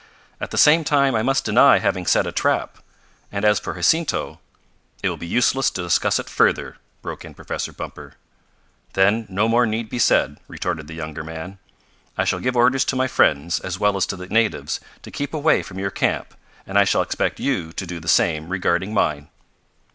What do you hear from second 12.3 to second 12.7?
give